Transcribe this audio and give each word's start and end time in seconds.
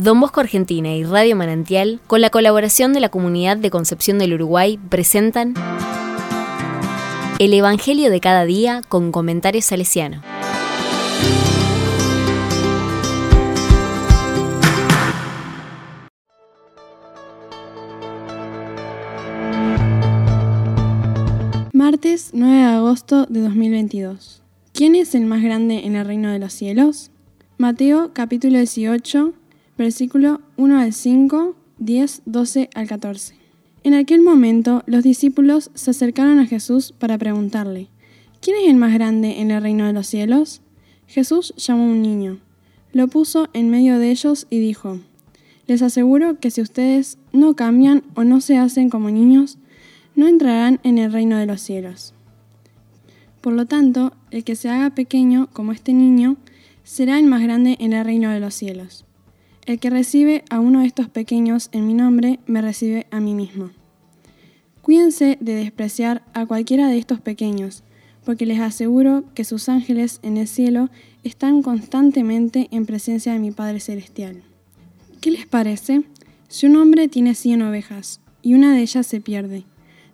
Don 0.00 0.20
Bosco 0.20 0.38
Argentina 0.38 0.94
y 0.94 1.02
Radio 1.02 1.34
Manantial, 1.34 1.98
con 2.06 2.20
la 2.20 2.30
colaboración 2.30 2.92
de 2.92 3.00
la 3.00 3.08
Comunidad 3.08 3.56
de 3.56 3.68
Concepción 3.68 4.20
del 4.20 4.34
Uruguay, 4.34 4.78
presentan 4.88 5.54
El 7.40 7.52
Evangelio 7.52 8.08
de 8.08 8.20
cada 8.20 8.44
día 8.44 8.82
con 8.88 9.10
comentarios 9.10 9.64
salesiano. 9.64 10.22
Martes 21.72 22.30
9 22.34 22.54
de 22.54 22.62
agosto 22.62 23.26
de 23.26 23.40
2022. 23.40 24.42
¿Quién 24.72 24.94
es 24.94 25.16
el 25.16 25.26
más 25.26 25.42
grande 25.42 25.86
en 25.86 25.96
el 25.96 26.06
reino 26.06 26.30
de 26.30 26.38
los 26.38 26.52
cielos? 26.52 27.10
Mateo 27.56 28.12
capítulo 28.12 28.58
18, 28.58 29.32
versículo 29.78 30.40
1 30.56 30.80
al 30.80 30.92
5, 30.92 31.54
10, 31.78 32.22
12 32.26 32.68
al 32.74 32.88
14. 32.88 33.34
En 33.84 33.94
aquel 33.94 34.20
momento 34.20 34.82
los 34.86 35.04
discípulos 35.04 35.70
se 35.74 35.92
acercaron 35.92 36.40
a 36.40 36.46
Jesús 36.46 36.92
para 36.92 37.16
preguntarle, 37.16 37.86
¿quién 38.42 38.56
es 38.56 38.68
el 38.68 38.74
más 38.74 38.92
grande 38.92 39.40
en 39.40 39.52
el 39.52 39.62
reino 39.62 39.86
de 39.86 39.92
los 39.92 40.08
cielos? 40.08 40.62
Jesús 41.06 41.54
llamó 41.56 41.84
a 41.84 41.92
un 41.92 42.02
niño, 42.02 42.38
lo 42.92 43.06
puso 43.06 43.48
en 43.52 43.70
medio 43.70 44.00
de 44.00 44.10
ellos 44.10 44.48
y 44.50 44.58
dijo, 44.58 44.98
les 45.68 45.80
aseguro 45.80 46.40
que 46.40 46.50
si 46.50 46.60
ustedes 46.60 47.18
no 47.32 47.54
cambian 47.54 48.02
o 48.14 48.24
no 48.24 48.40
se 48.40 48.58
hacen 48.58 48.90
como 48.90 49.10
niños, 49.10 49.58
no 50.16 50.26
entrarán 50.26 50.80
en 50.82 50.98
el 50.98 51.12
reino 51.12 51.36
de 51.38 51.46
los 51.46 51.60
cielos. 51.60 52.14
Por 53.40 53.52
lo 53.52 53.66
tanto, 53.66 54.12
el 54.32 54.42
que 54.42 54.56
se 54.56 54.70
haga 54.70 54.90
pequeño 54.90 55.48
como 55.52 55.70
este 55.70 55.92
niño, 55.92 56.36
será 56.82 57.18
el 57.20 57.26
más 57.26 57.42
grande 57.42 57.76
en 57.78 57.92
el 57.92 58.04
reino 58.04 58.30
de 58.30 58.40
los 58.40 58.54
cielos. 58.54 59.04
El 59.68 59.78
que 59.78 59.90
recibe 59.90 60.44
a 60.48 60.60
uno 60.60 60.80
de 60.80 60.86
estos 60.86 61.10
pequeños 61.10 61.68
en 61.72 61.86
mi 61.86 61.92
nombre, 61.92 62.40
me 62.46 62.62
recibe 62.62 63.06
a 63.10 63.20
mí 63.20 63.34
mismo. 63.34 63.68
Cuídense 64.80 65.36
de 65.42 65.56
despreciar 65.56 66.24
a 66.32 66.46
cualquiera 66.46 66.88
de 66.88 66.96
estos 66.96 67.20
pequeños, 67.20 67.82
porque 68.24 68.46
les 68.46 68.60
aseguro 68.60 69.24
que 69.34 69.44
sus 69.44 69.68
ángeles 69.68 70.20
en 70.22 70.38
el 70.38 70.48
cielo 70.48 70.88
están 71.22 71.60
constantemente 71.60 72.68
en 72.70 72.86
presencia 72.86 73.34
de 73.34 73.40
mi 73.40 73.50
Padre 73.50 73.80
Celestial. 73.80 74.42
¿Qué 75.20 75.30
les 75.30 75.44
parece? 75.44 76.02
Si 76.48 76.64
un 76.64 76.76
hombre 76.76 77.08
tiene 77.08 77.34
cien 77.34 77.60
ovejas 77.60 78.22
y 78.40 78.54
una 78.54 78.72
de 78.72 78.80
ellas 78.80 79.06
se 79.06 79.20
pierde, 79.20 79.64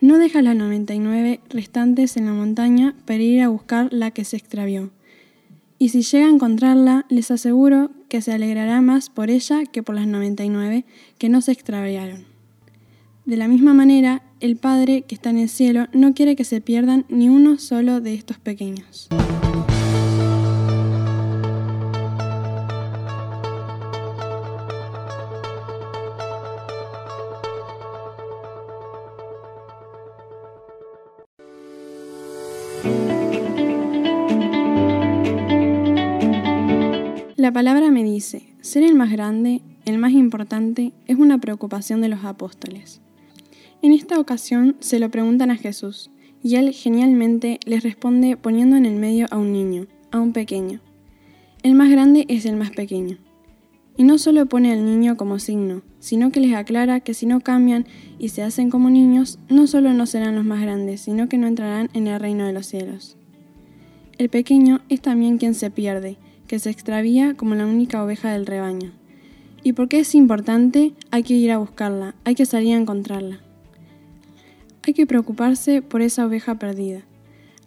no 0.00 0.16
deja 0.16 0.40
las 0.40 0.56
99 0.56 1.40
restantes 1.50 2.16
en 2.16 2.24
la 2.24 2.32
montaña 2.32 2.94
para 3.04 3.22
ir 3.22 3.42
a 3.42 3.48
buscar 3.48 3.92
la 3.92 4.12
que 4.12 4.24
se 4.24 4.38
extravió. 4.38 4.92
Y 5.78 5.90
si 5.90 6.00
llega 6.00 6.26
a 6.26 6.30
encontrarla, 6.30 7.04
les 7.10 7.30
aseguro 7.30 7.90
que 8.12 8.20
se 8.20 8.30
alegrará 8.30 8.82
más 8.82 9.08
por 9.08 9.30
ella 9.30 9.64
que 9.64 9.82
por 9.82 9.94
las 9.94 10.06
99 10.06 10.84
que 11.16 11.30
no 11.30 11.40
se 11.40 11.52
extraviaron. 11.52 12.26
De 13.24 13.38
la 13.38 13.48
misma 13.48 13.72
manera, 13.72 14.20
el 14.40 14.56
Padre 14.56 15.00
que 15.08 15.14
está 15.14 15.30
en 15.30 15.38
el 15.38 15.48
cielo 15.48 15.86
no 15.94 16.12
quiere 16.12 16.36
que 16.36 16.44
se 16.44 16.60
pierdan 16.60 17.06
ni 17.08 17.30
uno 17.30 17.56
solo 17.56 18.02
de 18.02 18.12
estos 18.12 18.38
pequeños. 18.38 19.08
La 37.42 37.52
palabra 37.52 37.90
me 37.90 38.04
dice, 38.04 38.54
ser 38.60 38.84
el 38.84 38.94
más 38.94 39.10
grande, 39.10 39.62
el 39.84 39.98
más 39.98 40.12
importante, 40.12 40.92
es 41.08 41.16
una 41.16 41.38
preocupación 41.38 42.00
de 42.00 42.08
los 42.08 42.24
apóstoles. 42.24 43.00
En 43.82 43.90
esta 43.90 44.20
ocasión 44.20 44.76
se 44.78 45.00
lo 45.00 45.10
preguntan 45.10 45.50
a 45.50 45.56
Jesús, 45.56 46.12
y 46.40 46.54
él 46.54 46.72
genialmente 46.72 47.58
les 47.66 47.82
responde 47.82 48.36
poniendo 48.36 48.76
en 48.76 48.86
el 48.86 48.94
medio 48.94 49.26
a 49.32 49.38
un 49.38 49.52
niño, 49.52 49.88
a 50.12 50.20
un 50.20 50.32
pequeño. 50.32 50.78
El 51.64 51.74
más 51.74 51.90
grande 51.90 52.26
es 52.28 52.46
el 52.46 52.54
más 52.54 52.70
pequeño. 52.70 53.18
Y 53.96 54.04
no 54.04 54.18
solo 54.18 54.46
pone 54.46 54.70
al 54.70 54.84
niño 54.84 55.16
como 55.16 55.40
signo, 55.40 55.82
sino 55.98 56.30
que 56.30 56.38
les 56.38 56.54
aclara 56.54 57.00
que 57.00 57.12
si 57.12 57.26
no 57.26 57.40
cambian 57.40 57.86
y 58.20 58.28
se 58.28 58.44
hacen 58.44 58.70
como 58.70 58.88
niños, 58.88 59.40
no 59.48 59.66
solo 59.66 59.92
no 59.92 60.06
serán 60.06 60.36
los 60.36 60.44
más 60.44 60.62
grandes, 60.62 61.00
sino 61.00 61.28
que 61.28 61.38
no 61.38 61.48
entrarán 61.48 61.90
en 61.92 62.06
el 62.06 62.20
reino 62.20 62.46
de 62.46 62.52
los 62.52 62.66
cielos. 62.66 63.16
El 64.16 64.28
pequeño 64.28 64.82
es 64.88 65.00
también 65.00 65.38
quien 65.38 65.54
se 65.54 65.72
pierde, 65.72 66.18
que 66.52 66.58
se 66.58 66.68
extravía 66.68 67.32
como 67.32 67.54
la 67.54 67.64
única 67.64 68.04
oveja 68.04 68.30
del 68.30 68.44
rebaño. 68.44 68.92
¿Y 69.62 69.72
porque 69.72 70.00
es 70.00 70.14
importante? 70.14 70.92
Hay 71.10 71.22
que 71.22 71.32
ir 71.32 71.50
a 71.50 71.56
buscarla, 71.56 72.14
hay 72.24 72.34
que 72.34 72.44
salir 72.44 72.74
a 72.74 72.78
encontrarla. 72.78 73.40
Hay 74.82 74.92
que 74.92 75.06
preocuparse 75.06 75.80
por 75.80 76.02
esa 76.02 76.26
oveja 76.26 76.56
perdida, 76.56 77.04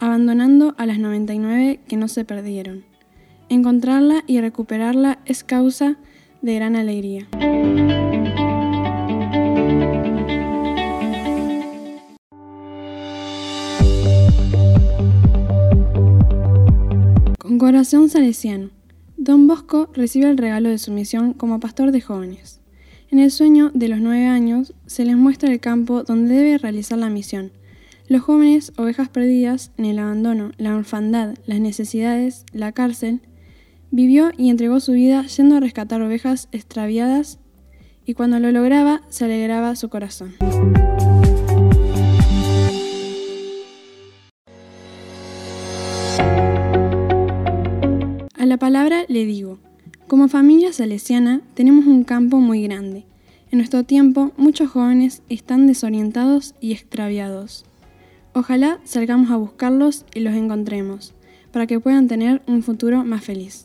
abandonando 0.00 0.74
a 0.76 0.84
las 0.84 0.98
99 0.98 1.80
que 1.88 1.96
no 1.96 2.08
se 2.08 2.26
perdieron. 2.26 2.84
Encontrarla 3.48 4.22
y 4.26 4.42
recuperarla 4.42 5.18
es 5.24 5.44
causa 5.44 5.96
de 6.42 6.54
gran 6.54 6.76
alegría. 6.76 7.26
Corazón 17.64 18.10
salesiano, 18.10 18.68
Don 19.16 19.46
Bosco 19.46 19.88
recibe 19.94 20.28
el 20.28 20.36
regalo 20.36 20.68
de 20.68 20.76
su 20.76 20.92
misión 20.92 21.32
como 21.32 21.60
pastor 21.60 21.92
de 21.92 22.02
jóvenes. 22.02 22.60
En 23.10 23.18
el 23.18 23.30
sueño 23.30 23.70
de 23.72 23.88
los 23.88 24.00
nueve 24.00 24.26
años 24.26 24.74
se 24.84 25.06
les 25.06 25.16
muestra 25.16 25.50
el 25.50 25.60
campo 25.60 26.02
donde 26.02 26.34
debe 26.34 26.58
realizar 26.58 26.98
la 26.98 27.08
misión. 27.08 27.52
Los 28.06 28.20
jóvenes, 28.20 28.74
ovejas 28.76 29.08
perdidas, 29.08 29.72
en 29.78 29.86
el 29.86 29.98
abandono, 29.98 30.50
la 30.58 30.76
orfandad, 30.76 31.36
las 31.46 31.58
necesidades, 31.58 32.44
la 32.52 32.72
cárcel, 32.72 33.22
vivió 33.90 34.30
y 34.36 34.50
entregó 34.50 34.78
su 34.78 34.92
vida 34.92 35.24
yendo 35.24 35.56
a 35.56 35.60
rescatar 35.60 36.02
ovejas 36.02 36.48
extraviadas 36.52 37.38
y 38.04 38.12
cuando 38.12 38.40
lo 38.40 38.52
lograba 38.52 39.00
se 39.08 39.24
alegraba 39.24 39.74
su 39.74 39.88
corazón. 39.88 40.34
A 48.44 48.46
la 48.46 48.58
palabra 48.58 49.06
le 49.08 49.24
digo, 49.24 49.58
como 50.06 50.28
familia 50.28 50.70
salesiana 50.70 51.40
tenemos 51.54 51.86
un 51.86 52.04
campo 52.04 52.40
muy 52.40 52.62
grande. 52.62 53.06
En 53.50 53.56
nuestro 53.56 53.84
tiempo 53.84 54.32
muchos 54.36 54.68
jóvenes 54.68 55.22
están 55.30 55.66
desorientados 55.66 56.54
y 56.60 56.72
extraviados. 56.72 57.64
Ojalá 58.34 58.80
salgamos 58.84 59.30
a 59.30 59.36
buscarlos 59.36 60.04
y 60.14 60.20
los 60.20 60.34
encontremos, 60.34 61.14
para 61.52 61.66
que 61.66 61.80
puedan 61.80 62.06
tener 62.06 62.42
un 62.46 62.62
futuro 62.62 63.02
más 63.02 63.24
feliz. 63.24 63.64